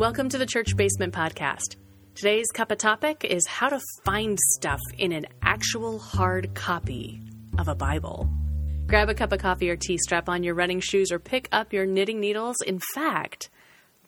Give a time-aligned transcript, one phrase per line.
[0.00, 1.76] Welcome to the Church Basement Podcast.
[2.14, 7.20] Today's cup of topic is how to find stuff in an actual hard copy
[7.58, 8.26] of a Bible.
[8.86, 11.74] Grab a cup of coffee or tea, strap on your running shoes, or pick up
[11.74, 12.56] your knitting needles.
[12.66, 13.50] In fact,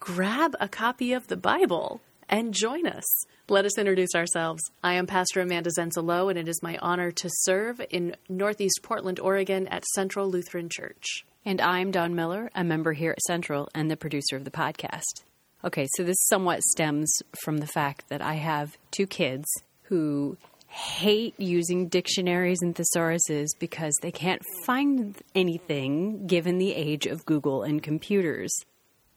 [0.00, 3.04] grab a copy of the Bible and join us.
[3.50, 4.62] Let us introduce ourselves.
[4.82, 9.20] I am Pastor Amanda Zenzalo, and it is my honor to serve in Northeast Portland,
[9.20, 11.26] Oregon at Central Lutheran Church.
[11.44, 15.24] And I'm Don Miller, a member here at Central and the producer of the podcast.
[15.64, 19.46] Okay, so this somewhat stems from the fact that I have two kids
[19.84, 27.26] who hate using dictionaries and thesauruses because they can't find anything given the age of
[27.26, 28.52] Google and computers.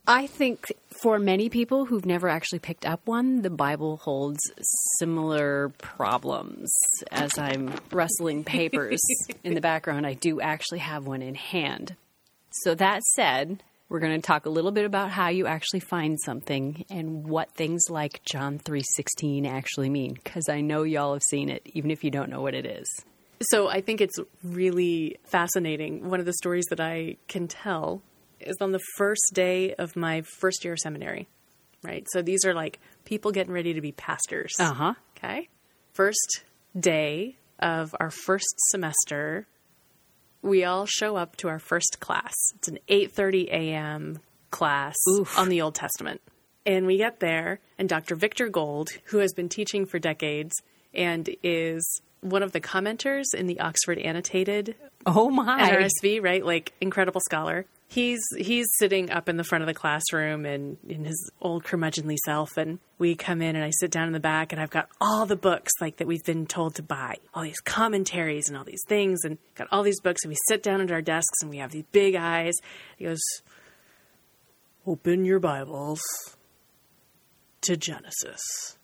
[0.08, 4.40] I think for many people who've never actually picked up one, the Bible holds
[5.00, 6.72] similar problems.
[7.12, 9.02] As I'm rustling papers
[9.44, 11.96] in the background, I do actually have one in hand.
[12.52, 16.20] So, that said, we're going to talk a little bit about how you actually find
[16.20, 21.50] something and what things like John 3:16 actually mean because I know y'all have seen
[21.50, 22.88] it even if you don't know what it is.
[23.42, 26.10] So I think it's really fascinating.
[26.10, 28.02] One of the stories that I can tell
[28.40, 31.28] is on the first day of my first year of seminary,
[31.84, 32.06] right?
[32.12, 34.54] So these are like people getting ready to be pastors.
[34.60, 34.94] Uh-huh.
[35.18, 35.50] Okay.
[35.94, 36.44] First
[36.78, 39.48] day of our first semester,
[40.46, 42.34] we all show up to our first class.
[42.56, 44.20] It's an 8:30 a.m.
[44.52, 45.38] class Oof.
[45.38, 46.22] on the Old Testament.
[46.66, 48.16] And we get there and Dr.
[48.16, 50.54] Victor Gold, who has been teaching for decades
[50.94, 55.70] and is one of the commenters in the Oxford Annotated Oh my.
[55.70, 56.44] NRSV, right?
[56.46, 57.66] Like incredible scholar.
[57.88, 62.18] He's he's sitting up in the front of the classroom and in his old curmudgeonly
[62.26, 64.90] self, and we come in and I sit down in the back and I've got
[65.00, 68.64] all the books like that we've been told to buy, all these commentaries and all
[68.64, 71.52] these things, and got all these books, and we sit down at our desks and
[71.52, 72.56] we have these big eyes.
[72.98, 73.22] He goes,
[74.88, 76.02] "Open your Bibles
[77.62, 78.78] to Genesis,"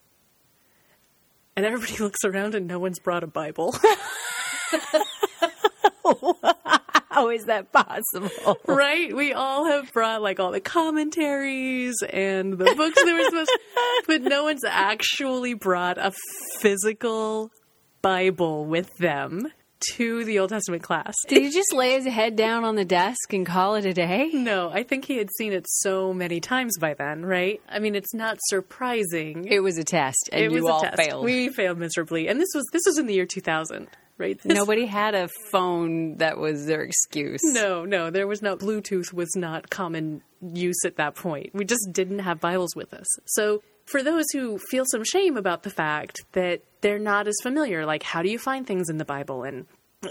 [1.55, 3.75] and everybody looks around and no one's brought a Bible.
[7.21, 8.57] How is that possible?
[8.65, 9.15] right?
[9.15, 13.59] We all have brought like all the commentaries and the books they were supposed to,
[14.07, 16.11] but no one's actually brought a
[16.59, 17.51] physical
[18.01, 19.51] Bible with them
[19.97, 21.13] to the Old Testament class.
[21.27, 24.29] Did he just lay his head down on the desk and call it a day?
[24.33, 27.61] No, I think he had seen it so many times by then, right?
[27.69, 29.45] I mean, it's not surprising.
[29.45, 30.97] It was a test, and It you all test.
[30.97, 31.23] failed.
[31.23, 33.87] We failed miserably, and this was this was in the year 2000,
[34.21, 34.39] right?
[34.41, 37.41] This- Nobody had a phone that was their excuse.
[37.43, 41.49] No, no, there was no Bluetooth was not common use at that point.
[41.53, 43.07] We just didn't have Bibles with us.
[43.25, 47.85] So for those who feel some shame about the fact that they're not as familiar,
[47.85, 49.65] like how do you find things in the Bible and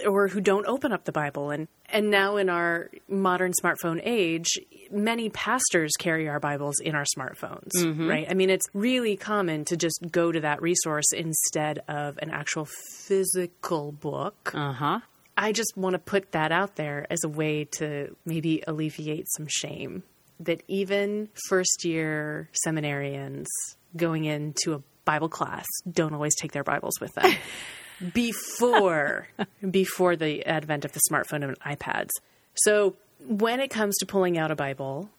[0.07, 4.47] or who don't open up the Bible and and now in our modern smartphone age,
[4.93, 7.73] many pastors carry our Bibles in our smartphones,
[8.09, 8.27] right?
[8.31, 12.69] I mean, it's really common to just go to that resource instead of an actual
[13.07, 14.53] physical book.
[14.55, 15.01] Uh huh.
[15.37, 19.47] I just want to put that out there as a way to maybe alleviate some
[19.49, 20.05] shame
[20.39, 23.47] that even first year seminarians
[23.97, 27.35] going into a Bible class don't always take their Bibles with them
[28.13, 29.29] before
[29.71, 32.11] before the advent of the smartphone and iPads.
[32.55, 32.97] So
[33.27, 35.11] when it comes to pulling out a Bible,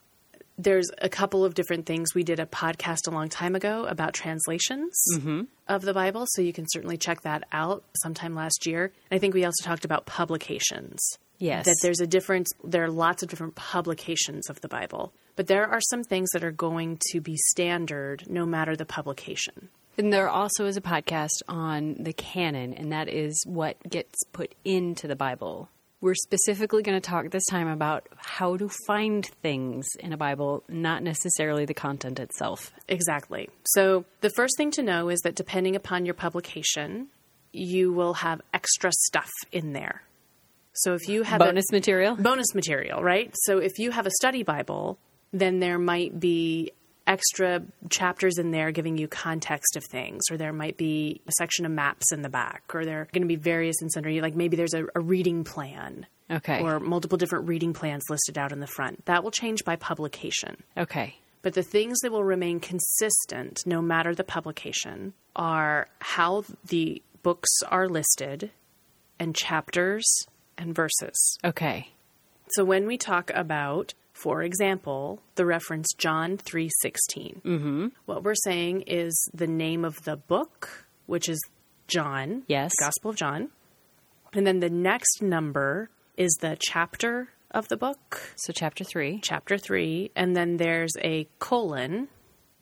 [0.57, 2.13] there's a couple of different things.
[2.13, 5.43] We did a podcast a long time ago about translations mm-hmm.
[5.67, 8.91] of the Bible, so you can certainly check that out sometime last year.
[9.09, 10.99] And I think we also talked about publications.
[11.39, 11.65] Yes.
[11.65, 15.67] That there's a difference, there are lots of different publications of the Bible, but there
[15.67, 19.69] are some things that are going to be standard no matter the publication.
[19.97, 24.55] And there also is a podcast on the canon, and that is what gets put
[24.63, 25.69] into the Bible.
[25.99, 30.63] We're specifically going to talk this time about how to find things in a Bible,
[30.67, 32.71] not necessarily the content itself.
[32.87, 33.49] Exactly.
[33.65, 37.07] So the first thing to know is that depending upon your publication,
[37.53, 40.01] you will have extra stuff in there.
[40.73, 42.15] So if you have a- Bonus material?
[42.15, 43.31] bonus material, right?
[43.43, 44.97] So if you have a study Bible,
[45.33, 46.71] then there might be
[47.11, 51.65] extra chapters in there giving you context of things, or there might be a section
[51.65, 54.33] of maps in the back, or there are going to be various and sundry, like
[54.33, 56.07] maybe there's a, a reading plan.
[56.31, 56.61] Okay.
[56.61, 59.03] Or multiple different reading plans listed out in the front.
[59.05, 60.63] That will change by publication.
[60.77, 61.17] Okay.
[61.41, 67.49] But the things that will remain consistent no matter the publication are how the books
[67.67, 68.51] are listed
[69.19, 70.05] and chapters
[70.57, 71.37] and verses.
[71.43, 71.89] Okay.
[72.51, 77.87] So when we talk about, for example, the reference John 3:16, mm-hmm.
[78.05, 81.39] what we're saying is the name of the book, which is
[81.87, 82.71] John, Yes.
[82.79, 83.49] Gospel of John.
[84.33, 89.19] And then the next number is the chapter of the book, So, chapter three.
[89.21, 92.07] chapter 3, and then there's a colon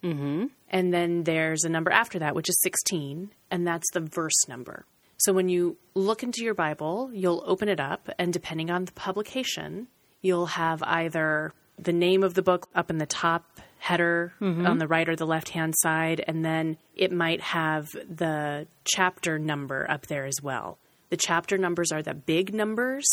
[0.03, 0.45] Mm-hmm.
[0.69, 4.85] And then there's a number after that, which is 16, and that's the verse number.
[5.17, 8.93] So when you look into your Bible, you'll open it up, and depending on the
[8.93, 9.87] publication,
[10.21, 14.87] you'll have either the name of the book up in the top header on the
[14.87, 20.07] right or the left hand side, and then it might have the chapter number up
[20.07, 20.77] there as well.
[21.09, 23.07] The chapter numbers are the big numbers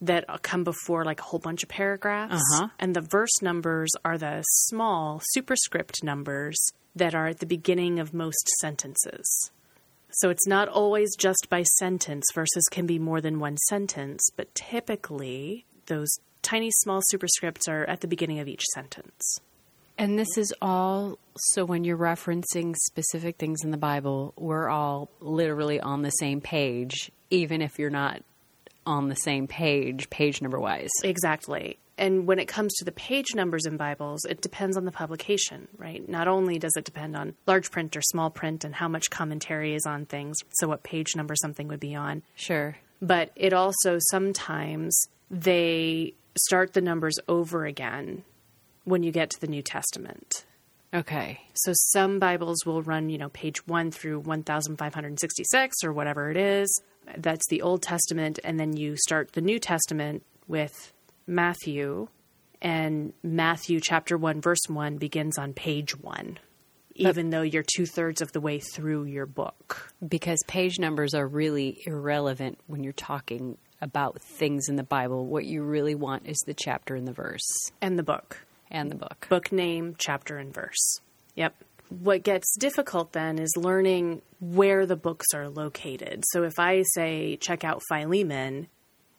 [0.00, 2.68] that come before like a whole bunch of paragraphs, Uh-huh.
[2.78, 6.56] and the verse numbers are the small superscript numbers
[6.94, 9.50] that are at the beginning of most sentences.
[10.10, 14.54] So it's not always just by sentence, verses can be more than one sentence, but
[14.54, 16.08] typically those
[16.42, 19.40] tiny small superscripts are at the beginning of each sentence.
[19.98, 25.08] And this is all so when you're referencing specific things in the Bible, we're all
[25.20, 28.22] literally on the same page, even if you're not
[28.86, 30.90] on the same page, page number wise.
[31.04, 31.78] Exactly.
[31.98, 35.68] And when it comes to the page numbers in Bibles, it depends on the publication,
[35.76, 36.06] right?
[36.08, 39.74] Not only does it depend on large print or small print and how much commentary
[39.74, 42.76] is on things, so what page number something would be on, Sure.
[43.02, 48.22] But it also sometimes they start the numbers over again
[48.84, 50.46] when you get to the New Testament.
[50.94, 51.40] Okay.
[51.54, 56.82] So some Bibles will run, you know, page 1 through 1566 or whatever it is.
[57.16, 60.92] That's the Old Testament and then you start the New Testament with
[61.26, 62.08] Matthew
[62.60, 66.38] and Matthew chapter 1 verse 1 begins on page 1
[66.94, 69.92] even though you're two-thirds of the way through your book.
[70.06, 75.26] Because page numbers are really irrelevant when you're talking about things in the Bible.
[75.26, 77.46] What you really want is the chapter and the verse
[77.80, 78.38] And the book.
[78.70, 79.26] and the book.
[79.28, 81.00] book name, chapter, and verse.
[81.34, 81.54] Yep.
[81.88, 86.24] What gets difficult then is learning where the books are located.
[86.32, 88.68] So if I say, check out Philemon,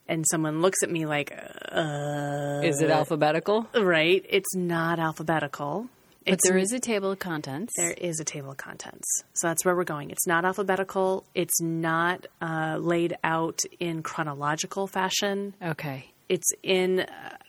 [0.07, 1.31] and someone looks at me like,
[1.71, 3.67] uh, Is it alphabetical?
[3.75, 5.87] right, it's not alphabetical.
[6.25, 7.73] But It's there is a table of contents.
[7.75, 9.05] there is a table of contents.
[9.33, 10.09] So that's where we're going.
[10.11, 11.25] It's not alphabetical.
[11.35, 15.53] It's not uh, laid out in chronological fashion.
[15.61, 16.05] Okay.
[16.29, 17.05] it's in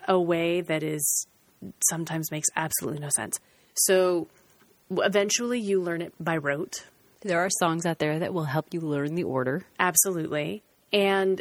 [0.09, 1.27] a way that is
[1.89, 3.39] sometimes makes absolutely no sense.
[3.75, 4.27] So
[4.91, 6.85] eventually you learn it by rote,
[7.23, 9.65] There are songs out there that will help you learn the order.
[9.79, 10.63] absolutely.
[10.93, 11.41] And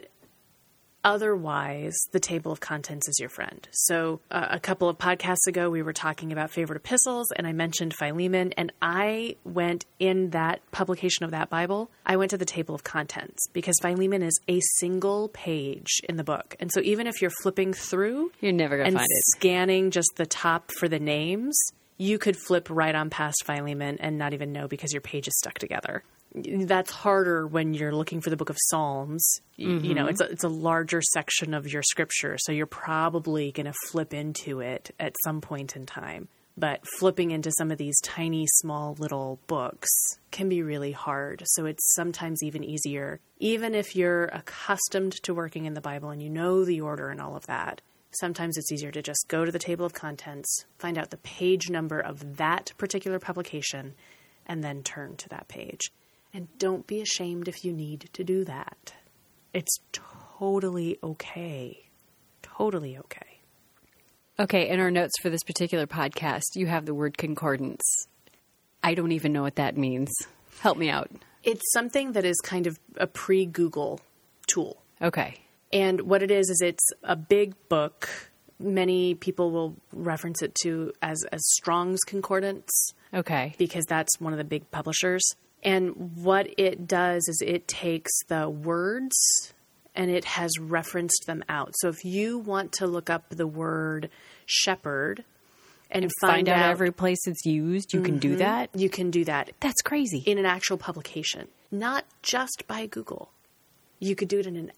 [1.03, 3.67] otherwise, the table of contents is your friend.
[3.71, 7.53] So uh, a couple of podcasts ago, we were talking about favorite epistles, and I
[7.53, 12.45] mentioned Philemon, and I went in that publication of that Bible, I went to the
[12.45, 16.55] table of contents because Philemon is a single page in the book.
[16.59, 19.23] And so even if you're flipping through, You're never going to and find it.
[19.37, 21.57] scanning just the top for the names,
[21.97, 25.37] you could flip right on past Philemon and not even know because your page is
[25.37, 26.03] stuck together.
[26.35, 29.39] That's harder when you're looking for the book of Psalms.
[29.55, 30.09] You, you know, mm-hmm.
[30.09, 34.13] it's a, it's a larger section of your scripture, so you're probably going to flip
[34.13, 36.27] into it at some point in time.
[36.55, 39.89] But flipping into some of these tiny, small little books
[40.31, 41.43] can be really hard.
[41.45, 46.21] So it's sometimes even easier, even if you're accustomed to working in the Bible and
[46.21, 47.81] you know the order and all of that.
[48.11, 51.71] Sometimes it's easier to just go to the table of contents, find out the page
[51.71, 53.95] number of that particular publication,
[54.45, 55.91] and then turn to that page.
[56.33, 58.93] And don't be ashamed if you need to do that.
[59.53, 61.89] It's totally okay.
[62.41, 63.39] Totally okay.
[64.39, 67.83] Okay, in our notes for this particular podcast, you have the word concordance.
[68.81, 70.11] I don't even know what that means.
[70.59, 71.11] Help me out.
[71.43, 73.99] It's something that is kind of a pre Google
[74.47, 74.81] tool.
[75.01, 75.35] Okay.
[75.71, 78.09] And what it is is it's a big book.
[78.59, 82.71] Many people will reference it to as as Strong's Concordance
[83.13, 83.53] Okay.
[83.57, 85.23] because that's one of the big publishers.
[85.63, 89.53] And what it does is it takes the words
[89.95, 91.73] and it has referenced them out.
[91.79, 94.09] So if you want to look up the word
[94.45, 95.23] shepherd
[95.89, 97.93] and, Find, out, every place it's used.
[97.93, 98.39] You can do mm-hmm.
[98.39, 98.69] that.
[98.73, 100.23] you can do that That's crazy.
[100.25, 103.29] in an actual publication, not just by Google.
[103.99, 104.71] You could do it in an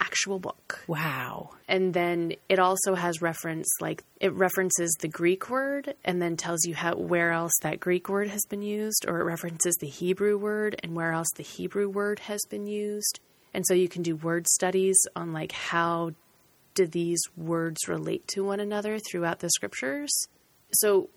[0.00, 0.84] actual book.
[0.86, 1.50] wow.
[1.66, 6.64] And then it also has reference like it references the Greek word and then tells
[6.64, 10.38] you how where else that Greek word has been used or it references the Hebrew
[10.38, 13.20] word and where else the Hebrew word has been used.
[13.52, 16.12] And so you can do word studies on like how
[16.74, 20.10] do these words relate to one another throughout the scriptures.
[20.72, 21.08] So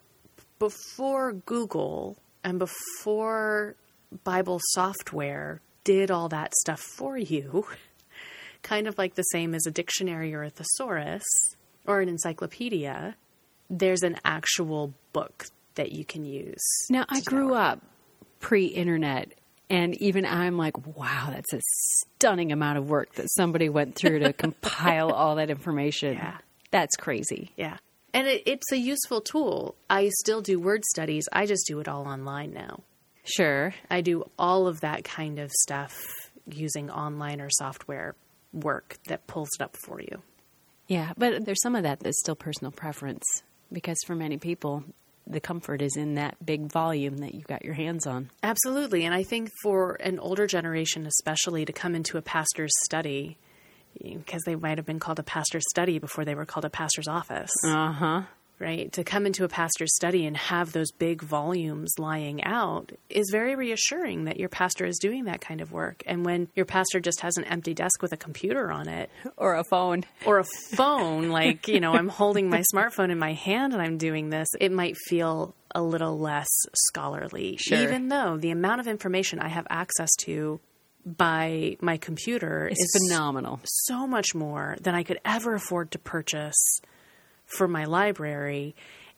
[0.58, 3.76] before Google and before
[4.24, 7.64] Bible software did all that stuff for you,
[8.62, 11.24] kind of like the same as a dictionary or a thesaurus
[11.86, 13.16] or an encyclopedia,
[13.68, 16.62] there's an actual book that you can use.
[16.90, 17.78] Now, I grew develop.
[17.78, 17.82] up
[18.40, 19.32] pre internet,
[19.70, 24.20] and even I'm like, wow, that's a stunning amount of work that somebody went through
[24.20, 26.14] to compile all that information.
[26.14, 26.38] Yeah.
[26.70, 27.52] That's crazy.
[27.56, 27.78] Yeah.
[28.14, 29.74] And it, it's a useful tool.
[29.88, 31.24] I still do word studies.
[31.32, 32.80] I just do it all online now.
[33.24, 33.74] Sure.
[33.90, 35.96] I do all of that kind of stuff
[36.50, 38.14] using online or software
[38.52, 40.22] work that pulls it up for you.
[40.88, 43.24] Yeah, but there's some of that that's still personal preference
[43.72, 44.84] because for many people,
[45.26, 48.30] the comfort is in that big volume that you've got your hands on.
[48.42, 49.04] Absolutely.
[49.04, 53.38] And I think for an older generation, especially, to come into a pastor's study,
[54.02, 57.08] because they might have been called a pastor's study before they were called a pastor's
[57.08, 57.52] office.
[57.64, 58.22] Uh huh.
[58.62, 58.90] Right?
[58.92, 63.54] To come into a pastor's study and have those big volumes lying out is very
[63.56, 66.02] reassuring that your pastor is doing that kind of work.
[66.06, 69.56] And when your pastor just has an empty desk with a computer on it Or
[69.56, 70.04] a phone.
[70.24, 73.98] or a phone, like, you know, I'm holding my smartphone in my hand and I'm
[73.98, 76.48] doing this, it might feel a little less
[76.88, 77.78] scholarly, Sure.
[77.78, 80.60] even though the amount of information I have access to
[81.04, 83.58] by my computer It's is phenomenal.
[83.64, 86.80] so much more than I could ever afford to purchase
[87.56, 88.74] for my library.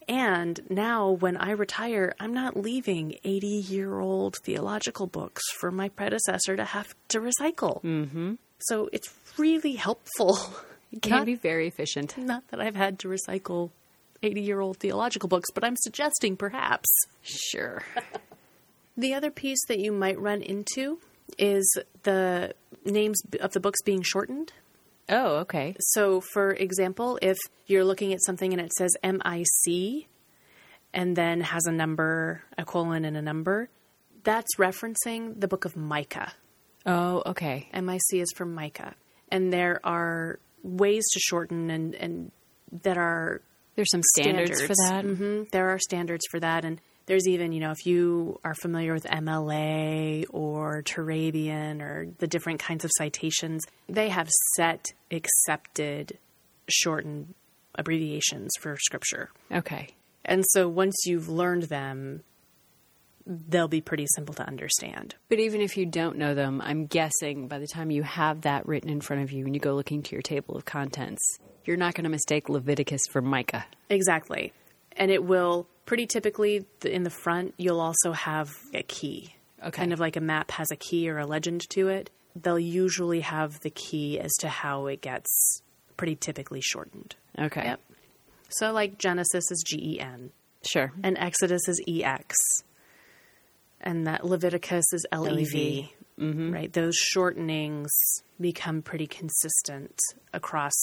[0.07, 5.89] And now, when I retire, I'm not leaving 80 year old theological books for my
[5.89, 7.81] predecessor to have to recycle.
[7.83, 8.35] Mm-hmm.
[8.59, 10.37] So it's really helpful.
[10.91, 12.17] It can Not- be very efficient.
[12.17, 13.71] Not that I've had to recycle
[14.23, 16.87] 80 year old theological books, but I'm suggesting perhaps.
[17.21, 17.83] Sure.
[18.97, 20.99] The other piece that you might run into
[21.37, 22.53] is the
[22.85, 24.53] names of the books being shortened.
[25.09, 25.75] Oh, okay.
[25.79, 30.07] So, for example, if you're looking at something and it says MIC
[30.93, 33.69] and then has a number, a colon, and a number,
[34.23, 36.33] that's referencing the book of Micah.
[36.85, 37.69] Oh, okay.
[37.73, 38.95] MIC is from Micah.
[39.29, 42.31] And there are ways to shorten and, and
[42.83, 43.41] that are
[43.75, 45.03] There's some standards, for that.
[45.03, 46.65] hmm There are standards for that.
[46.65, 52.27] And there's even, you know, if you are familiar with MLA or Turabian or the
[52.27, 56.17] different kinds of citations, they have set accepted
[56.67, 57.33] shortened
[57.75, 59.29] abbreviations for scripture.
[59.51, 59.89] Okay.
[60.23, 62.23] And so once you've learned them,
[63.27, 65.15] they'll be pretty simple to understand.
[65.29, 68.67] But even if you don't know them, I'm guessing by the time you have that
[68.67, 71.21] written in front of you and you go looking to your table of contents,
[71.65, 73.65] you're not going to mistake Leviticus for Micah.
[73.89, 74.53] Exactly.
[74.93, 79.35] And it will pretty typically in the front, you'll also have a key.
[79.61, 79.71] Okay.
[79.71, 82.09] Kind of like a map has a key or a legend to it.
[82.35, 85.61] They'll usually have the key as to how it gets
[85.97, 87.15] pretty typically shortened.
[87.39, 87.63] Okay.
[87.63, 87.79] Yep.
[88.49, 90.31] So, like Genesis is G E N,
[90.63, 90.91] Sure.
[91.03, 92.35] and Exodus is E X,
[93.81, 95.93] and that Leviticus is L E V.
[96.19, 96.53] Mm-hmm.
[96.53, 96.71] Right?
[96.71, 97.89] Those shortenings
[98.39, 99.99] become pretty consistent
[100.33, 100.73] across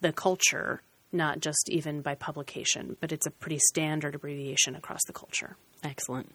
[0.00, 0.82] the culture,
[1.16, 5.56] not just even by publication, but it's a pretty standard abbreviation across the culture.
[5.82, 6.32] Excellent.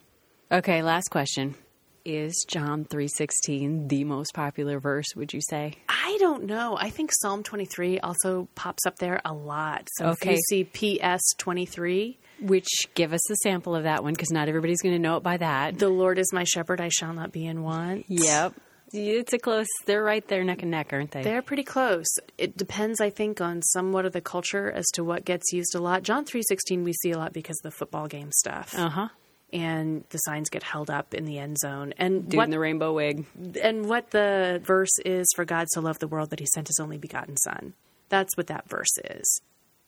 [0.51, 1.55] Okay, last question.
[2.03, 5.75] Is John 3:16 the most popular verse, would you say?
[5.88, 6.75] I don't know.
[6.75, 9.88] I think Psalm 23 also pops up there a lot.
[9.97, 10.31] So Okay.
[10.33, 14.47] if you see PS 23, Which give us a sample of that one because not
[14.47, 15.77] everybody's going to know it by that.
[15.77, 18.05] the Lord is my shepherd, I shall not be in want.
[18.09, 18.53] Yep.
[18.93, 19.67] It's a close.
[19.86, 21.24] They're right there neck and neck, aren't they?
[21.24, 22.07] They're pretty close.
[22.38, 25.79] It depends, I think, on somewhat of the culture as to what gets used a
[25.79, 26.03] lot.
[26.03, 29.07] John three sixteen we see a lot because of the football game stuff, Uh-huh.
[29.53, 31.93] and the signs get held up in the end zone.
[31.98, 33.25] And Dude what in the rainbow wig.
[33.62, 36.79] and what the verse is for God so loved the world that He sent His
[36.79, 37.74] only begotten Son.
[38.10, 39.41] That's what that verse is.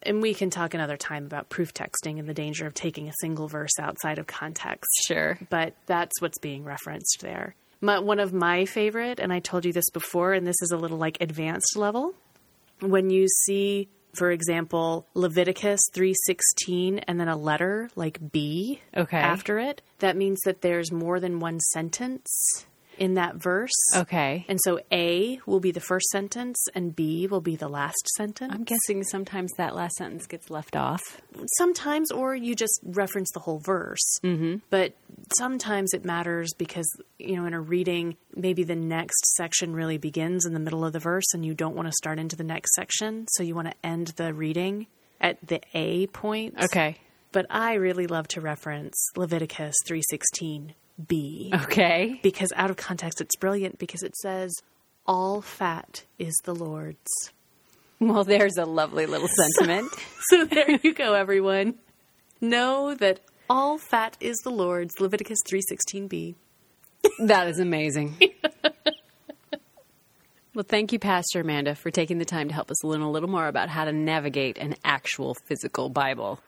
[0.05, 3.13] And we can talk another time about proof texting and the danger of taking a
[3.21, 5.37] single verse outside of context Sure.
[5.49, 7.55] but that's what's being referenced there.
[7.83, 10.77] My, one of my favorite, and I told you this before, and this is a
[10.77, 12.13] little like advanced level.
[12.79, 19.17] When you see, for example, Leviticus three sixteen, and then a letter like B Okay.
[19.17, 22.65] after it, that means that there's more than one sentence
[22.97, 23.71] in that verse.
[23.95, 24.45] Okay.
[24.47, 28.51] And so A will be the first sentence, and B will be the last sentence.
[28.53, 31.01] I'm guessing sometimes that last sentence gets left off.
[31.57, 34.57] sometimes or you just reference the whole verse mm-hmm.
[34.69, 34.93] but
[35.37, 36.85] sometimes it matters because
[37.19, 40.93] you know in a reading maybe the next section really begins in the middle of
[40.93, 43.67] the verse and you don't want to start into the next section so you want
[43.67, 44.87] to end the reading
[45.19, 46.97] at the a point Okay.
[47.31, 50.73] but i really love to reference leviticus 316
[51.07, 52.19] b Okay.
[52.23, 54.53] because out of context it's brilliant because it says
[55.05, 57.31] all fat is the lord's
[57.99, 59.91] Well, there's a lovely little sentiment.
[60.29, 61.75] So there you go, everyone.
[62.41, 63.19] Know that
[63.49, 64.99] all fat is the Lord's.
[64.99, 66.35] Leviticus three sixteen b.
[67.19, 68.15] that is amazing.
[70.55, 73.29] well, thank you, Pastor Amanda, for taking the time to help us learn a little
[73.29, 76.39] more about how to navigate an actual physical Bible.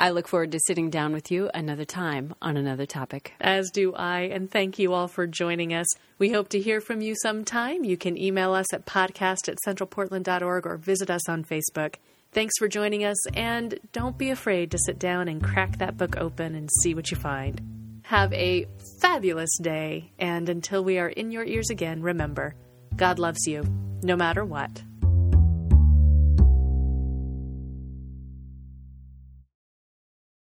[0.00, 3.34] I look forward to sitting down with you another time on another topic.
[3.40, 5.88] As do I, and thank you all for joining us.
[6.18, 7.82] We hope to hear from you sometime.
[7.82, 11.96] You can email us at podcast at centralportland.org or visit us on Facebook.
[12.30, 16.16] Thanks for joining us, and don't be afraid to sit down and crack that book
[16.16, 17.60] open and see what you find.
[18.02, 18.66] Have a
[19.00, 22.54] fabulous day, and until we are in your ears again, remember
[22.94, 23.64] God loves you,
[24.02, 24.82] no matter what.